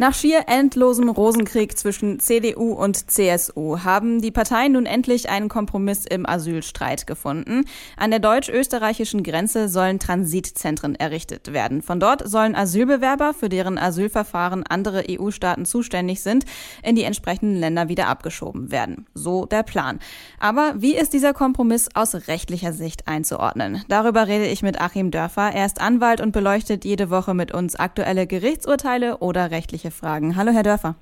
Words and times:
Nach 0.00 0.14
schier 0.14 0.44
endlosem 0.46 1.08
Rosenkrieg 1.08 1.76
zwischen 1.76 2.20
CDU 2.20 2.72
und 2.72 3.10
CSU 3.10 3.80
haben 3.80 4.22
die 4.22 4.30
Parteien 4.30 4.74
nun 4.74 4.86
endlich 4.86 5.28
einen 5.28 5.48
Kompromiss 5.48 6.06
im 6.06 6.24
Asylstreit 6.24 7.08
gefunden. 7.08 7.64
An 7.96 8.12
der 8.12 8.20
deutsch-österreichischen 8.20 9.24
Grenze 9.24 9.68
sollen 9.68 9.98
Transitzentren 9.98 10.94
errichtet 10.94 11.52
werden. 11.52 11.82
Von 11.82 11.98
dort 11.98 12.28
sollen 12.28 12.54
Asylbewerber, 12.54 13.34
für 13.34 13.48
deren 13.48 13.76
Asylverfahren 13.76 14.62
andere 14.68 15.04
EU-Staaten 15.10 15.64
zuständig 15.64 16.20
sind, 16.20 16.44
in 16.84 16.94
die 16.94 17.02
entsprechenden 17.02 17.56
Länder 17.56 17.88
wieder 17.88 18.06
abgeschoben 18.06 18.70
werden. 18.70 19.06
So 19.14 19.46
der 19.46 19.64
Plan. 19.64 19.98
Aber 20.38 20.74
wie 20.76 20.94
ist 20.94 21.12
dieser 21.12 21.32
Kompromiss 21.32 21.88
aus 21.94 22.28
rechtlicher 22.28 22.72
Sicht 22.72 23.08
einzuordnen? 23.08 23.82
Darüber 23.88 24.28
rede 24.28 24.46
ich 24.46 24.62
mit 24.62 24.80
Achim 24.80 25.10
Dörfer. 25.10 25.50
Er 25.52 25.66
ist 25.66 25.80
Anwalt 25.80 26.20
und 26.20 26.30
beleuchtet 26.30 26.84
jede 26.84 27.10
Woche 27.10 27.34
mit 27.34 27.52
uns 27.52 27.74
aktuelle 27.74 28.28
Gerichtsurteile 28.28 29.18
oder 29.18 29.50
rechtliche 29.50 29.87
rechtliche 29.88 29.90
Fragen. 29.90 30.36
Hallo, 30.36 30.52
Herr 30.52 30.62
Dörfer. 30.62 30.94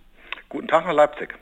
Guten 0.49 0.69
Tag 0.69 0.87
nach 0.87 0.93
Leipzig. 0.93 1.35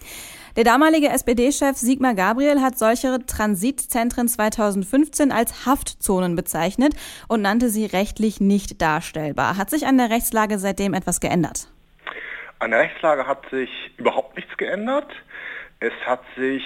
Der 0.57 0.65
damalige 0.65 1.09
SPD-Chef 1.09 1.77
Sigmar 1.77 2.15
Gabriel 2.15 2.61
hat 2.61 2.79
solche 2.79 3.19
Transitzentren 3.27 4.29
2015 4.29 5.33
als 5.33 5.67
Haftzonen 5.67 6.37
bezeichnet 6.37 6.95
und 7.29 7.43
nannte 7.43 7.69
sie 7.69 7.87
rechtlich 7.87 8.41
nicht 8.41 8.81
darstellbar. 8.81 9.57
Hat 9.57 9.71
sich 9.71 9.87
an 9.87 9.99
der 9.99 10.11
Rechtslage 10.11 10.59
seitdem 10.59 10.95
etwas 10.95 11.21
geändert? 11.21 11.69
An 12.61 12.71
der 12.71 12.81
Rechtslage 12.81 13.27
hat 13.27 13.51
sich 13.51 13.71
überhaupt 13.97 14.37
nichts 14.37 14.57
geändert. 14.57 15.11
Es 15.81 15.93
hat 16.07 16.23
sich 16.37 16.63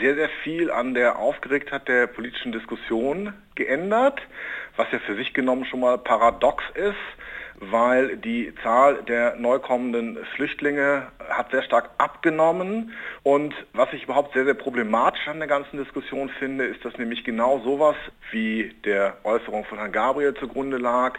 sehr, 0.00 0.14
sehr 0.14 0.28
viel 0.42 0.70
an 0.70 0.94
der 0.94 1.18
Aufgeregtheit 1.18 1.88
der 1.88 2.06
politischen 2.06 2.52
Diskussion 2.52 3.32
geändert, 3.54 4.20
was 4.76 4.90
ja 4.92 4.98
für 5.00 5.16
sich 5.16 5.34
genommen 5.34 5.64
schon 5.64 5.80
mal 5.80 5.98
paradox 5.98 6.62
ist 6.74 6.94
weil 7.60 8.16
die 8.16 8.52
Zahl 8.62 9.02
der 9.04 9.36
neu 9.36 9.58
kommenden 9.58 10.18
Flüchtlinge 10.34 11.08
hat 11.28 11.50
sehr 11.50 11.62
stark 11.62 11.90
abgenommen. 11.98 12.92
Und 13.22 13.54
was 13.72 13.92
ich 13.92 14.04
überhaupt 14.04 14.34
sehr, 14.34 14.44
sehr 14.44 14.54
problematisch 14.54 15.26
an 15.28 15.38
der 15.38 15.48
ganzen 15.48 15.78
Diskussion 15.78 16.28
finde, 16.38 16.64
ist, 16.64 16.84
dass 16.84 16.96
nämlich 16.98 17.24
genau 17.24 17.60
sowas 17.60 17.96
wie 18.30 18.74
der 18.84 19.16
Äußerung 19.24 19.64
von 19.64 19.78
Herrn 19.78 19.92
Gabriel 19.92 20.34
zugrunde 20.34 20.78
lag, 20.78 21.18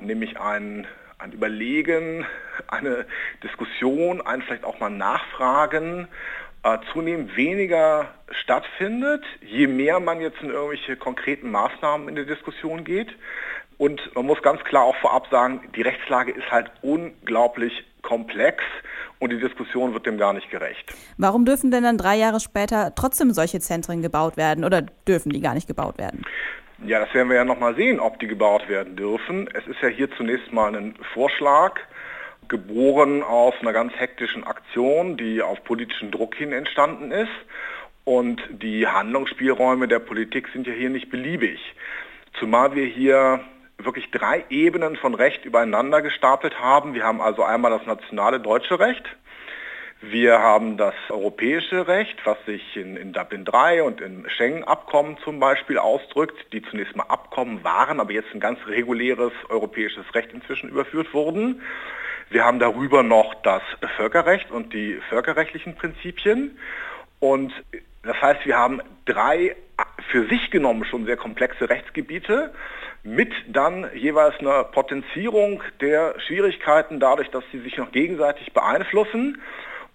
nämlich 0.00 0.38
ein 0.40 0.86
ein 1.18 1.32
Überlegen, 1.32 2.24
eine 2.68 3.04
Diskussion, 3.42 4.22
ein 4.22 4.40
vielleicht 4.40 4.64
auch 4.64 4.80
mal 4.80 4.88
Nachfragen 4.88 6.08
äh, 6.62 6.78
zunehmend 6.92 7.36
weniger 7.36 8.08
stattfindet, 8.30 9.24
je 9.40 9.66
mehr 9.66 10.00
man 10.00 10.20
jetzt 10.20 10.40
in 10.42 10.50
irgendwelche 10.50 10.96
konkreten 10.96 11.50
Maßnahmen 11.50 12.08
in 12.08 12.14
der 12.14 12.24
Diskussion 12.24 12.84
geht. 12.84 13.08
Und 13.78 14.14
man 14.14 14.26
muss 14.26 14.42
ganz 14.42 14.62
klar 14.64 14.84
auch 14.84 14.96
vorab 14.96 15.28
sagen, 15.30 15.62
die 15.74 15.82
Rechtslage 15.82 16.32
ist 16.32 16.50
halt 16.50 16.70
unglaublich 16.82 17.72
komplex 18.02 18.62
und 19.18 19.30
die 19.30 19.38
Diskussion 19.38 19.94
wird 19.94 20.06
dem 20.06 20.18
gar 20.18 20.32
nicht 20.32 20.50
gerecht. 20.50 20.92
Warum 21.16 21.44
dürfen 21.44 21.70
denn 21.70 21.84
dann 21.84 21.96
drei 21.96 22.16
Jahre 22.16 22.40
später 22.40 22.94
trotzdem 22.94 23.32
solche 23.32 23.60
Zentren 23.60 24.02
gebaut 24.02 24.36
werden 24.36 24.64
oder 24.64 24.82
dürfen 24.82 25.30
die 25.30 25.40
gar 25.40 25.54
nicht 25.54 25.66
gebaut 25.66 25.98
werden? 25.98 26.24
Ja, 26.86 26.98
das 26.98 27.12
werden 27.12 27.28
wir 27.28 27.36
ja 27.36 27.44
nochmal 27.44 27.74
sehen, 27.74 28.00
ob 28.00 28.18
die 28.20 28.26
gebaut 28.26 28.68
werden 28.68 28.96
dürfen. 28.96 29.48
Es 29.52 29.66
ist 29.66 29.80
ja 29.82 29.88
hier 29.88 30.10
zunächst 30.16 30.50
mal 30.52 30.74
ein 30.74 30.94
Vorschlag, 31.12 31.78
geboren 32.50 33.22
aus 33.22 33.54
einer 33.62 33.72
ganz 33.72 33.94
hektischen 33.94 34.44
Aktion, 34.44 35.16
die 35.16 35.40
auf 35.40 35.64
politischen 35.64 36.10
Druck 36.10 36.34
hin 36.34 36.52
entstanden 36.52 37.10
ist. 37.10 37.30
Und 38.04 38.42
die 38.50 38.86
Handlungsspielräume 38.86 39.88
der 39.88 40.00
Politik 40.00 40.48
sind 40.52 40.66
ja 40.66 40.74
hier 40.74 40.90
nicht 40.90 41.10
beliebig. 41.10 41.60
Zumal 42.38 42.74
wir 42.74 42.84
hier 42.84 43.40
wirklich 43.78 44.10
drei 44.10 44.44
Ebenen 44.50 44.96
von 44.96 45.14
Recht 45.14 45.44
übereinander 45.44 46.02
gestapelt 46.02 46.60
haben. 46.60 46.92
Wir 46.94 47.04
haben 47.04 47.20
also 47.20 47.42
einmal 47.42 47.70
das 47.70 47.86
nationale 47.86 48.40
deutsche 48.40 48.78
Recht. 48.78 49.04
Wir 50.02 50.38
haben 50.38 50.78
das 50.78 50.94
europäische 51.10 51.86
Recht, 51.86 52.16
was 52.24 52.38
sich 52.46 52.74
in, 52.74 52.96
in 52.96 53.12
Dublin 53.12 53.44
III 53.46 53.82
und 53.82 54.00
im 54.00 54.26
Schengen-Abkommen 54.28 55.18
zum 55.22 55.38
Beispiel 55.40 55.76
ausdrückt, 55.76 56.52
die 56.54 56.62
zunächst 56.62 56.96
mal 56.96 57.04
Abkommen 57.04 57.62
waren, 57.64 58.00
aber 58.00 58.12
jetzt 58.12 58.32
ein 58.32 58.40
ganz 58.40 58.58
reguläres 58.66 59.32
europäisches 59.50 60.14
Recht 60.14 60.32
inzwischen 60.32 60.70
überführt 60.70 61.12
wurden. 61.12 61.60
Wir 62.30 62.44
haben 62.44 62.60
darüber 62.60 63.02
noch 63.02 63.34
das 63.42 63.62
Völkerrecht 63.96 64.52
und 64.52 64.72
die 64.72 65.00
völkerrechtlichen 65.08 65.74
Prinzipien. 65.74 66.56
Und 67.18 67.52
das 68.04 68.22
heißt, 68.22 68.46
wir 68.46 68.56
haben 68.56 68.80
drei 69.04 69.56
für 70.10 70.26
sich 70.28 70.50
genommen 70.50 70.84
schon 70.84 71.06
sehr 71.06 71.16
komplexe 71.16 71.68
Rechtsgebiete 71.68 72.52
mit 73.02 73.32
dann 73.48 73.90
jeweils 73.94 74.38
einer 74.38 74.62
Potenzierung 74.62 75.62
der 75.80 76.14
Schwierigkeiten 76.20 77.00
dadurch, 77.00 77.30
dass 77.30 77.42
sie 77.50 77.60
sich 77.60 77.76
noch 77.76 77.90
gegenseitig 77.90 78.52
beeinflussen. 78.52 79.40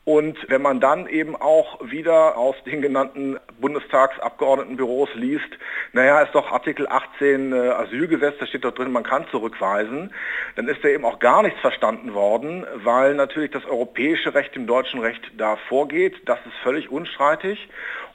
Und 0.06 0.38
wenn 0.50 0.62
man 0.62 0.80
dann 0.80 1.08
eben 1.08 1.36
auch 1.36 1.80
wieder 1.84 2.38
aus 2.38 2.56
den 2.64 2.84
genannten 2.84 3.40
Bundestagsabgeordnetenbüros 3.60 5.10
liest, 5.16 5.50
naja, 5.94 6.22
ist 6.22 6.36
doch 6.36 6.52
Artikel 6.52 6.88
18 6.88 7.52
äh, 7.52 7.56
Asylgesetz, 7.70 8.36
da 8.40 8.46
steht 8.46 8.66
doch 8.66 8.76
drin, 8.76 8.92
man 8.92 9.02
kann 9.02 9.26
zurückweisen, 9.32 10.14
dann 10.56 10.68
ist 10.68 10.84
da 10.84 10.90
eben 10.90 11.06
auch 11.06 11.18
gar 11.18 11.42
nichts 11.42 11.60
verstanden 11.60 12.14
worden, 12.14 12.68
weil 12.76 13.16
natürlich 13.16 13.50
das 13.50 13.66
europäische 13.66 14.36
Recht 14.36 14.54
dem 14.54 14.68
deutschen 14.68 15.00
Recht 15.00 15.24
da 15.38 15.58
vorgeht. 15.70 16.14
Das 16.26 16.38
ist 16.46 16.56
völlig 16.62 16.92
unstreitig. 16.92 17.68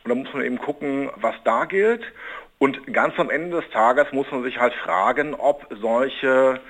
Und 0.04 0.10
da 0.10 0.14
muss 0.14 0.32
man 0.32 0.44
eben 0.44 0.58
gucken, 0.58 1.10
was 1.16 1.34
da 1.42 1.64
gilt. 1.64 2.04
Und 2.58 2.92
ganz 2.92 3.18
am 3.18 3.30
Ende 3.30 3.60
des 3.62 3.70
Tages 3.70 4.12
muss 4.12 4.30
man 4.30 4.44
sich 4.44 4.60
halt 4.60 4.74
fragen, 4.74 5.34
ob 5.34 5.66
solche 5.80 6.60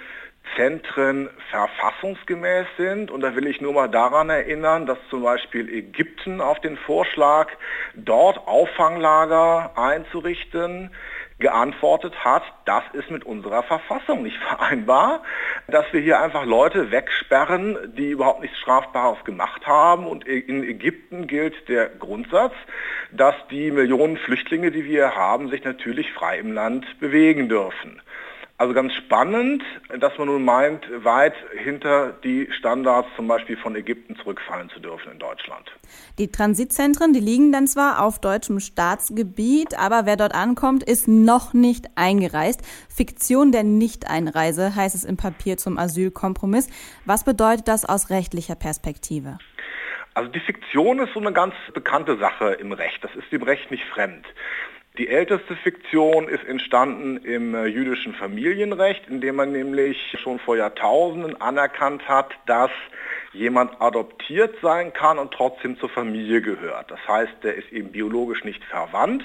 Zentren 0.57 1.31
verfassungsgemäß 1.51 2.67
sind. 2.77 3.11
Und 3.11 3.21
da 3.21 3.35
will 3.35 3.47
ich 3.47 3.61
nur 3.61 3.73
mal 3.73 3.89
daran 3.89 4.31
erinnern, 4.31 4.87
dass 4.87 4.99
zum 5.09 5.23
Beispiel 5.23 5.69
Ägypten 5.69 6.41
auf 6.41 6.61
den 6.61 6.77
Vorschlag, 6.77 7.49
dort 7.95 8.47
Auffanglager 8.47 9.73
einzurichten, 9.77 10.91
geantwortet 11.41 12.15
hat, 12.23 12.43
das 12.67 12.85
ist 12.93 13.11
mit 13.11 13.25
unserer 13.25 13.63
Verfassung 13.63 14.23
nicht 14.23 14.37
vereinbar, 14.49 15.23
dass 15.69 15.91
wir 15.93 16.01
hier 16.01 16.21
einfach 16.21 16.45
Leute 16.45 16.91
wegsperren, 16.91 17.95
die 17.97 18.11
überhaupt 18.11 18.43
nichts 18.43 18.59
Strafbares 18.59 19.25
gemacht 19.25 19.67
haben. 19.67 20.07
Und 20.07 20.27
in 20.27 20.63
Ägypten 20.63 21.27
gilt 21.27 21.69
der 21.69 21.89
Grundsatz, 21.89 22.53
dass 23.11 23.35
die 23.51 23.71
Millionen 23.71 24.19
Flüchtlinge, 24.19 24.71
die 24.71 24.85
wir 24.85 25.17
haben, 25.17 25.49
sich 25.49 25.65
natürlich 25.65 26.13
frei 26.13 26.39
im 26.39 26.53
Land 26.53 26.87
bewegen 27.01 27.49
dürfen. 27.49 28.03
Also 28.61 28.75
ganz 28.75 28.93
spannend, 28.93 29.63
dass 30.01 30.19
man 30.19 30.27
nun 30.27 30.45
meint, 30.45 30.85
weit 31.03 31.33
hinter 31.65 32.13
die 32.23 32.47
Standards 32.59 33.09
zum 33.17 33.27
Beispiel 33.27 33.57
von 33.57 33.75
Ägypten 33.75 34.17
zurückfallen 34.17 34.69
zu 34.69 34.81
dürfen 34.81 35.13
in 35.13 35.19
Deutschland. 35.19 35.73
Die 36.19 36.31
Transitzentren, 36.31 37.15
die 37.15 37.21
liegen 37.21 37.53
dann 37.53 37.67
zwar 37.67 38.05
auf 38.05 38.21
deutschem 38.21 38.61
Staatsgebiet, 38.61 39.79
aber 39.79 40.05
wer 40.05 40.19
dort 40.19 40.35
ankommt, 40.35 40.83
ist 40.83 41.09
noch 41.09 41.55
nicht 41.55 41.87
eingereist. 41.95 42.61
Fiktion 42.95 43.51
der 43.51 43.65
Nichteinreise 43.65 44.77
heißt 44.77 44.95
es 44.95 45.05
im 45.05 45.17
Papier 45.17 45.57
zum 45.57 45.79
Asylkompromiss. 45.79 46.69
Was 47.07 47.25
bedeutet 47.25 47.67
das 47.67 47.87
aus 47.87 48.11
rechtlicher 48.11 48.57
Perspektive? 48.57 49.39
Also 50.13 50.31
die 50.31 50.41
Fiktion 50.41 50.99
ist 50.99 51.15
so 51.15 51.21
eine 51.21 51.33
ganz 51.33 51.55
bekannte 51.73 52.19
Sache 52.19 52.53
im 52.61 52.73
Recht. 52.73 53.03
Das 53.03 53.15
ist 53.17 53.33
dem 53.33 53.43
Recht 53.43 53.71
nicht 53.71 53.85
fremd. 53.85 54.27
Die 55.01 55.09
älteste 55.09 55.57
Fiktion 55.57 56.29
ist 56.29 56.45
entstanden 56.45 57.25
im 57.25 57.55
äh, 57.55 57.65
jüdischen 57.65 58.13
Familienrecht, 58.13 59.09
in 59.09 59.23
dem 59.23 59.37
man 59.37 59.51
nämlich 59.51 60.15
schon 60.23 60.39
vor 60.39 60.59
Jahrtausenden 60.59 61.41
anerkannt 61.41 62.07
hat, 62.07 62.35
dass 62.45 62.71
jemand 63.33 63.81
adoptiert 63.81 64.57
sein 64.61 64.93
kann 64.93 65.19
und 65.19 65.33
trotzdem 65.33 65.79
zur 65.79 65.89
Familie 65.89 66.43
gehört. 66.43 66.91
Das 66.91 67.01
heißt, 67.09 67.33
der 67.43 67.55
ist 67.55 67.73
eben 67.73 67.93
biologisch 67.93 68.45
nicht 68.45 68.63
verwandt, 68.63 69.25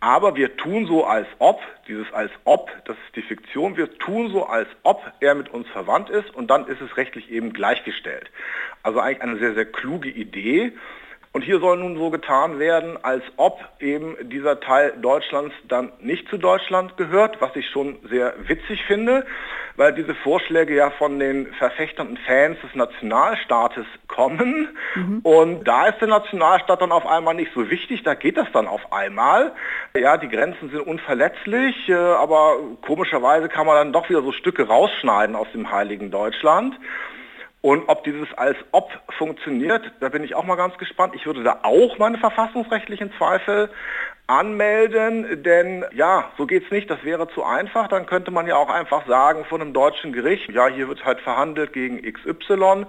aber 0.00 0.36
wir 0.36 0.58
tun 0.58 0.84
so 0.84 1.06
als 1.06 1.26
ob, 1.38 1.62
dieses 1.86 2.12
als 2.12 2.30
ob, 2.44 2.70
das 2.84 2.98
ist 3.06 3.16
die 3.16 3.22
Fiktion, 3.22 3.78
wir 3.78 3.90
tun 3.98 4.30
so 4.30 4.44
als 4.44 4.68
ob 4.82 5.02
er 5.20 5.34
mit 5.34 5.48
uns 5.48 5.66
verwandt 5.68 6.10
ist 6.10 6.34
und 6.34 6.50
dann 6.50 6.66
ist 6.66 6.82
es 6.82 6.98
rechtlich 6.98 7.30
eben 7.30 7.54
gleichgestellt. 7.54 8.30
Also 8.82 9.00
eigentlich 9.00 9.22
eine 9.22 9.38
sehr, 9.38 9.54
sehr 9.54 9.64
kluge 9.64 10.10
Idee. 10.10 10.74
Und 11.38 11.44
hier 11.44 11.60
soll 11.60 11.76
nun 11.76 11.96
so 11.96 12.10
getan 12.10 12.58
werden, 12.58 12.98
als 13.00 13.22
ob 13.36 13.60
eben 13.78 14.16
dieser 14.28 14.58
Teil 14.58 14.94
Deutschlands 15.00 15.54
dann 15.68 15.92
nicht 16.00 16.28
zu 16.28 16.36
Deutschland 16.36 16.96
gehört, 16.96 17.40
was 17.40 17.54
ich 17.54 17.70
schon 17.70 17.96
sehr 18.10 18.34
witzig 18.48 18.82
finde, 18.88 19.24
weil 19.76 19.92
diese 19.92 20.16
Vorschläge 20.16 20.74
ja 20.74 20.90
von 20.90 21.20
den 21.20 21.46
Verfechtern 21.52 22.08
und 22.08 22.18
Fans 22.18 22.58
des 22.62 22.74
Nationalstaates 22.74 23.86
kommen. 24.08 24.76
Mhm. 24.96 25.20
Und 25.22 25.68
da 25.68 25.86
ist 25.86 26.00
der 26.00 26.08
Nationalstaat 26.08 26.82
dann 26.82 26.90
auf 26.90 27.06
einmal 27.06 27.34
nicht 27.34 27.52
so 27.54 27.70
wichtig, 27.70 28.02
da 28.02 28.14
geht 28.14 28.36
das 28.36 28.50
dann 28.52 28.66
auf 28.66 28.92
einmal. 28.92 29.52
Ja, 29.96 30.16
die 30.16 30.28
Grenzen 30.28 30.70
sind 30.70 30.80
unverletzlich, 30.80 31.88
äh, 31.88 31.94
aber 31.94 32.56
komischerweise 32.84 33.48
kann 33.48 33.64
man 33.64 33.76
dann 33.76 33.92
doch 33.92 34.08
wieder 34.08 34.22
so 34.22 34.32
Stücke 34.32 34.66
rausschneiden 34.66 35.36
aus 35.36 35.46
dem 35.52 35.70
heiligen 35.70 36.10
Deutschland. 36.10 36.74
Und 37.60 37.88
ob 37.88 38.04
dieses 38.04 38.28
als 38.36 38.56
ob 38.70 38.88
funktioniert, 39.18 39.82
da 40.00 40.08
bin 40.10 40.22
ich 40.22 40.36
auch 40.36 40.44
mal 40.44 40.54
ganz 40.54 40.78
gespannt. 40.78 41.14
Ich 41.16 41.26
würde 41.26 41.42
da 41.42 41.60
auch 41.64 41.98
meine 41.98 42.18
verfassungsrechtlichen 42.18 43.12
Zweifel 43.18 43.68
anmelden, 44.28 45.42
denn 45.42 45.84
ja, 45.92 46.30
so 46.36 46.46
geht's 46.46 46.70
nicht, 46.70 46.88
das 46.90 47.02
wäre 47.02 47.28
zu 47.30 47.42
einfach. 47.42 47.88
Dann 47.88 48.06
könnte 48.06 48.30
man 48.30 48.46
ja 48.46 48.56
auch 48.56 48.68
einfach 48.68 49.06
sagen 49.08 49.44
von 49.46 49.60
einem 49.60 49.72
deutschen 49.72 50.12
Gericht, 50.12 50.50
ja, 50.50 50.68
hier 50.68 50.86
wird 50.86 51.04
halt 51.04 51.20
verhandelt 51.20 51.72
gegen 51.72 52.00
XY. 52.02 52.86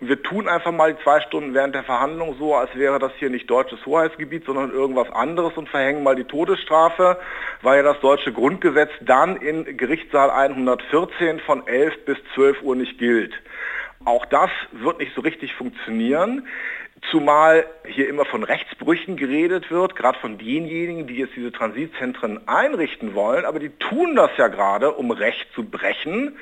Wir 0.00 0.22
tun 0.22 0.48
einfach 0.48 0.72
mal 0.72 0.92
die 0.92 1.02
zwei 1.02 1.20
Stunden 1.20 1.54
während 1.54 1.74
der 1.74 1.84
Verhandlung 1.84 2.36
so, 2.38 2.54
als 2.54 2.74
wäre 2.74 2.98
das 2.98 3.12
hier 3.18 3.30
nicht 3.30 3.48
deutsches 3.48 3.86
Hoheitsgebiet, 3.86 4.44
sondern 4.44 4.72
irgendwas 4.72 5.10
anderes 5.10 5.56
und 5.56 5.68
verhängen 5.68 6.02
mal 6.02 6.16
die 6.16 6.24
Todesstrafe, 6.24 7.18
weil 7.62 7.78
ja 7.78 7.82
das 7.84 8.00
deutsche 8.00 8.32
Grundgesetz 8.32 8.90
dann 9.00 9.36
in 9.36 9.76
Gerichtssaal 9.76 10.30
114 10.30 11.40
von 11.40 11.66
11 11.66 12.04
bis 12.04 12.18
12 12.34 12.62
Uhr 12.62 12.76
nicht 12.76 12.98
gilt. 12.98 13.32
Auch 14.04 14.24
das 14.24 14.50
wird 14.72 14.98
nicht 14.98 15.14
so 15.14 15.20
richtig 15.20 15.54
funktionieren. 15.54 16.46
Zumal 17.10 17.66
hier 17.86 18.08
immer 18.08 18.24
von 18.24 18.44
Rechtsbrüchen 18.44 19.16
geredet 19.16 19.70
wird, 19.70 19.94
gerade 19.94 20.18
von 20.18 20.38
denjenigen, 20.38 21.06
die 21.06 21.16
jetzt 21.16 21.36
diese 21.36 21.52
Transitzentren 21.52 22.46
einrichten 22.48 23.14
wollen, 23.14 23.44
aber 23.44 23.58
die 23.58 23.70
tun 23.70 24.16
das 24.16 24.30
ja 24.36 24.48
gerade, 24.48 24.92
um 24.92 25.10
Recht 25.10 25.46
zu 25.54 25.64
brechen, 25.64 26.36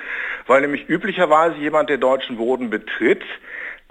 weil 0.47 0.61
nämlich 0.61 0.89
üblicherweise 0.89 1.57
jemand, 1.57 1.89
der 1.89 1.97
deutschen 1.97 2.37
Boden 2.37 2.69
betritt 2.69 3.23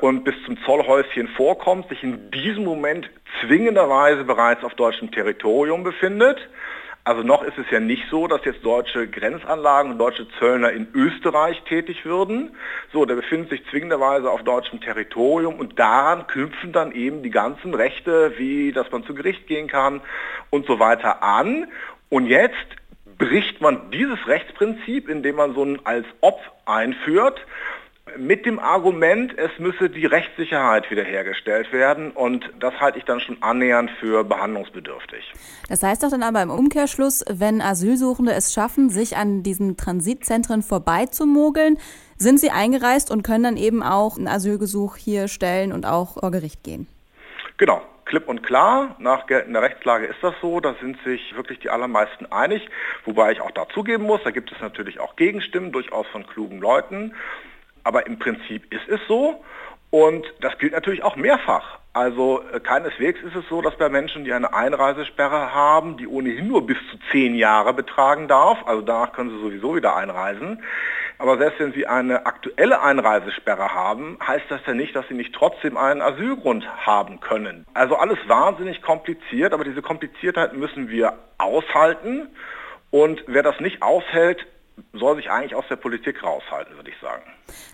und 0.00 0.25
bis 0.25 0.35
zum 0.44 0.59
Zollhäuschen 0.65 1.29
vorkommt, 1.29 1.88
sich 1.88 2.03
in 2.03 2.31
diesem 2.31 2.65
Moment 2.65 3.11
zwingenderweise 3.41 4.25
bereits 4.25 4.62
auf 4.65 4.75
deutschem 4.75 5.11
Territorium 5.11 5.85
befindet 5.85 6.49
also 7.08 7.22
noch 7.22 7.43
ist 7.43 7.56
es 7.56 7.64
ja 7.70 7.81
nicht 7.81 8.02
so, 8.10 8.26
dass 8.26 8.44
jetzt 8.44 8.62
deutsche 8.62 9.08
Grenzanlagen 9.08 9.93
und 9.93 9.99
deutsche 9.99 10.28
Zöllner 10.38 10.72
in 10.72 10.88
Österreich 10.93 11.62
tätig 11.62 12.05
würden. 12.05 12.55
So, 12.93 13.06
der 13.06 13.14
befindet 13.14 13.49
sich 13.49 13.64
zwingenderweise 13.70 14.31
auf 14.31 14.43
deutschem 14.43 14.82
Territorium 14.82 15.55
und 15.55 15.78
daran 15.78 16.26
knüpfen 16.26 16.70
dann 16.75 16.93
eben 16.93 17.22
die 17.22 17.31
ganzen 17.31 17.72
Rechte, 17.72 18.34
wie 18.37 18.72
dass 18.72 18.93
man 18.93 19.05
zu 19.05 19.14
Gericht 19.14 19.46
gehen 19.46 19.69
kann 19.69 20.02
und 20.50 20.66
so 20.66 20.81
weiter 20.81 21.22
an. 21.22 21.69
Und 22.10 22.26
jetzt 22.26 22.66
bricht 23.16 23.62
man 23.62 23.90
dieses 23.90 24.19
Rechtsprinzip, 24.26 25.08
indem 25.08 25.37
man 25.37 25.55
so 25.55 25.64
ein 25.64 25.81
als 25.87 26.05
ob 26.20 26.38
einführt 26.66 27.40
mit 28.16 28.46
dem 28.46 28.58
Argument, 28.58 29.37
es 29.37 29.50
müsse 29.58 29.90
die 29.90 30.06
Rechtssicherheit 30.06 30.90
wiederhergestellt 30.90 31.72
werden 31.72 32.10
und 32.12 32.49
das 32.60 32.75
halte 32.81 32.99
ich 32.99 33.05
dann 33.05 33.20
schon 33.20 33.43
annähernd 33.43 33.90
für 34.00 34.25
behandlungsbedürftig. 34.25 35.32
Das 35.69 35.82
heißt 35.82 36.02
doch 36.02 36.10
dann 36.10 36.22
aber 36.22 36.43
im 36.43 36.50
Umkehrschluss, 36.50 37.25
wenn 37.28 37.60
Asylsuchende 37.60 38.32
es 38.32 38.52
schaffen, 38.52 38.90
sich 38.90 39.16
an 39.16 39.43
diesen 39.43 39.76
Transitzentren 39.76 40.62
vorbeizumogeln, 40.62 41.78
sind 42.16 42.40
sie 42.40 42.50
eingereist 42.50 43.10
und 43.10 43.22
können 43.22 43.44
dann 43.44 43.56
eben 43.56 43.82
auch 43.82 44.16
ein 44.16 44.28
Asylgesuch 44.28 44.96
hier 44.96 45.28
stellen 45.28 45.72
und 45.72 45.87
auch 45.87 46.20
vor 46.20 46.31
Gericht 46.31 46.62
gehen. 46.62 46.87
Genau, 47.56 47.82
klipp 48.05 48.28
und 48.28 48.43
klar. 48.43 48.96
Nach 48.99 49.26
geltender 49.26 49.62
Rechtslage 49.62 50.06
ist 50.06 50.19
das 50.22 50.34
so. 50.43 50.60
Da 50.60 50.75
sind 50.81 50.99
sich 51.05 51.34
wirklich 51.37 51.60
die 51.60 51.70
allermeisten 51.70 52.26
einig. 52.26 52.69
Wobei 53.05 53.32
ich 53.32 53.40
auch 53.40 53.50
dazugeben 53.52 54.06
muss, 54.06 54.20
da 54.25 54.31
gibt 54.31 54.52
es 54.52 54.60
natürlich 54.60 55.00
auch 55.00 55.16
Gegenstimmen, 55.16 55.72
durchaus 55.72 56.06
von 56.08 56.26
klugen 56.26 56.58
Leuten. 56.58 57.14
Aber 57.88 58.06
im 58.06 58.19
Prinzip 58.19 58.70
ist 58.70 58.87
es 58.87 59.00
so 59.08 59.43
und 59.88 60.26
das 60.43 60.58
gilt 60.58 60.75
natürlich 60.75 61.02
auch 61.02 61.17
mehrfach. 61.17 61.79
Also 61.94 62.43
äh, 62.52 62.61
keineswegs 62.61 63.19
ist 63.23 63.35
es 63.35 63.49
so, 63.49 63.62
dass 63.62 63.79
bei 63.79 63.88
Menschen, 63.88 64.26
die 64.26 64.32
eine 64.35 64.52
Einreisesperre 64.52 65.55
haben, 65.55 65.96
die 65.96 66.06
ohnehin 66.06 66.49
nur 66.49 66.67
bis 66.67 66.76
zu 66.90 66.99
zehn 67.11 67.35
Jahre 67.35 67.73
betragen 67.73 68.29
darf, 68.29 68.58
also 68.67 68.82
danach 68.82 69.12
können 69.12 69.31
sie 69.31 69.40
sowieso 69.40 69.75
wieder 69.75 69.96
einreisen. 69.96 70.62
Aber 71.17 71.38
selbst 71.38 71.61
wenn 71.61 71.73
sie 71.73 71.87
eine 71.87 72.26
aktuelle 72.26 72.82
Einreisesperre 72.82 73.73
haben, 73.75 74.19
heißt 74.23 74.44
das 74.50 74.61
ja 74.67 74.75
nicht, 74.75 74.94
dass 74.94 75.08
sie 75.08 75.14
nicht 75.14 75.34
trotzdem 75.34 75.79
einen 75.79 76.02
Asylgrund 76.02 76.69
haben 76.84 77.20
können. 77.20 77.64
Also 77.73 77.96
alles 77.96 78.19
wahnsinnig 78.26 78.82
kompliziert, 78.82 79.55
aber 79.55 79.64
diese 79.64 79.81
Kompliziertheit 79.81 80.52
müssen 80.52 80.91
wir 80.91 81.14
aushalten. 81.38 82.29
Und 82.91 83.25
wer 83.26 83.43
das 83.43 83.58
nicht 83.61 83.82
aushält, 83.82 84.46
soll 84.92 85.16
sich 85.16 85.30
eigentlich 85.30 85.54
aus 85.54 85.64
der 85.69 85.76
Politik 85.76 86.22
raushalten, 86.22 86.76
würde 86.76 86.90
ich 86.90 86.98
sagen. 87.00 87.22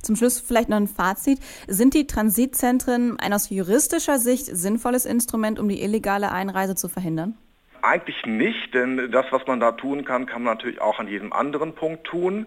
Zum 0.03 0.17
Schluss 0.17 0.41
vielleicht 0.41 0.69
noch 0.69 0.77
ein 0.77 0.89
Fazit. 0.89 1.39
Sind 1.67 1.95
die 1.95 2.07
Transitzentren 2.07 3.19
ein 3.19 3.33
aus 3.33 3.51
juristischer 3.51 4.19
Sicht 4.19 4.47
sinnvolles 4.47 5.05
Instrument, 5.05 5.59
um 5.59 5.69
die 5.69 5.83
illegale 5.83 6.31
Einreise 6.31 6.75
zu 6.75 6.89
verhindern? 6.89 7.37
Eigentlich 7.83 8.25
nicht, 8.25 8.73
denn 8.73 9.11
das, 9.11 9.27
was 9.31 9.47
man 9.47 9.61
da 9.61 9.73
tun 9.73 10.05
kann, 10.05 10.27
kann 10.27 10.43
man 10.43 10.55
natürlich 10.55 10.81
auch 10.81 10.99
an 10.99 11.09
jedem 11.09 11.33
anderen 11.33 11.75
Punkt 11.75 12.05
tun. 12.05 12.47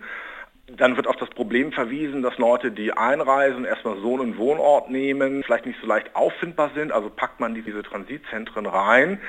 Dann 0.76 0.98
wird 0.98 1.08
auf 1.08 1.16
das 1.16 1.30
Problem 1.30 1.72
verwiesen, 1.72 2.24
dass 2.24 2.38
Leute, 2.38 2.72
die 2.72 2.92
einreisen, 2.92 3.64
erstmal 3.64 3.98
so 4.02 4.20
einen 4.20 4.38
Wohnort 4.38 4.90
nehmen, 4.90 5.44
vielleicht 5.44 5.66
nicht 5.66 5.80
so 5.80 5.88
leicht 5.88 6.16
auffindbar 6.16 6.72
sind, 6.76 6.92
also 6.92 7.10
packt 7.10 7.40
man 7.40 7.54
diese 7.54 7.84
Transitzentren 7.84 8.66
rein. 8.66 9.20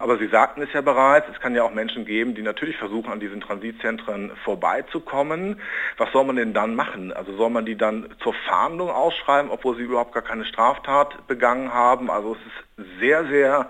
Aber 0.00 0.16
Sie 0.16 0.28
sagten 0.28 0.62
es 0.62 0.72
ja 0.72 0.80
bereits, 0.80 1.28
es 1.28 1.38
kann 1.40 1.54
ja 1.54 1.62
auch 1.62 1.74
Menschen 1.74 2.06
geben, 2.06 2.34
die 2.34 2.40
natürlich 2.40 2.78
versuchen, 2.78 3.12
an 3.12 3.20
diesen 3.20 3.42
Transitzentren 3.42 4.32
vorbeizukommen. 4.44 5.60
Was 5.98 6.10
soll 6.10 6.24
man 6.24 6.36
denn 6.36 6.54
dann 6.54 6.74
machen? 6.74 7.12
Also 7.12 7.36
soll 7.36 7.50
man 7.50 7.66
die 7.66 7.76
dann 7.76 8.08
zur 8.22 8.32
Fahndung 8.48 8.88
ausschreiben, 8.88 9.50
obwohl 9.50 9.76
sie 9.76 9.82
überhaupt 9.82 10.14
gar 10.14 10.22
keine 10.22 10.46
Straftat 10.46 11.26
begangen 11.26 11.74
haben? 11.74 12.10
Also 12.10 12.34
es 12.34 12.82
ist 12.82 12.98
sehr, 12.98 13.26
sehr 13.26 13.68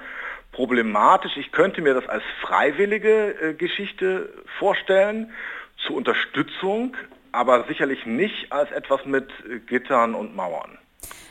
problematisch. 0.52 1.36
Ich 1.36 1.50
könnte 1.50 1.82
mir 1.82 1.94
das 1.94 2.08
als 2.08 2.22
freiwillige 2.42 3.34
äh, 3.42 3.54
Geschichte 3.54 4.32
vorstellen, 4.60 5.32
zur 5.78 5.96
Unterstützung, 5.96 6.96
aber 7.32 7.64
sicherlich 7.64 8.06
nicht 8.06 8.52
als 8.52 8.70
etwas 8.70 9.04
mit 9.04 9.28
äh, 9.48 9.58
Gittern 9.58 10.14
und 10.14 10.36
Mauern. 10.36 10.78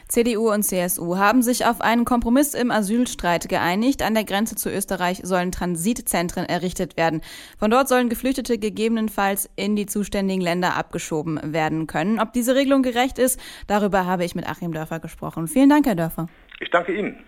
CDU 0.09 0.51
und 0.51 0.63
CSU 0.63 1.17
haben 1.17 1.44
sich 1.44 1.65
auf 1.65 1.81
einen 1.81 2.03
Kompromiss 2.03 2.56
im 2.56 2.71
Asylstreit 2.71 3.47
geeinigt. 3.47 4.01
An 4.01 4.15
der 4.15 4.23
Grenze 4.25 4.56
zu 4.56 4.71
Österreich 4.71 5.21
sollen 5.23 5.51
Transitzentren 5.51 6.45
errichtet 6.45 6.97
werden. 6.97 7.21
Von 7.59 7.69
dort 7.69 7.88
sollen 7.88 8.09
Geflüchtete 8.09 8.57
gegebenenfalls 8.57 9.50
in 9.56 9.75
die 9.75 9.85
zuständigen 9.85 10.41
Länder 10.41 10.75
abgeschoben 10.75 11.39
werden 11.53 11.85
können. 11.85 12.19
Ob 12.19 12.33
diese 12.33 12.56
Regelung 12.56 12.81
gerecht 12.81 13.19
ist, 13.19 13.39
darüber 13.67 14.06
habe 14.06 14.25
ich 14.25 14.33
mit 14.33 14.50
Achim 14.50 14.73
Dörfer 14.73 15.00
gesprochen. 15.00 15.47
Vielen 15.47 15.69
Dank, 15.69 15.85
Herr 15.85 15.95
Dörfer. 15.95 16.25
Ich 16.59 16.71
danke 16.71 16.97
Ihnen. 16.97 17.23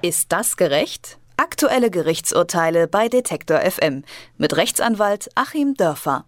Ist 0.00 0.32
das 0.32 0.56
gerecht? 0.56 1.18
Aktuelle 1.36 1.90
Gerichtsurteile 1.90 2.88
bei 2.88 3.08
Detektor 3.08 3.60
FM 3.60 4.02
mit 4.38 4.56
Rechtsanwalt 4.56 5.28
Achim 5.34 5.74
Dörfer. 5.74 6.24